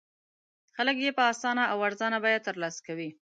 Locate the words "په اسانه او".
1.17-1.77